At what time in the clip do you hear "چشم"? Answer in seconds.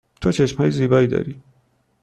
0.31-0.57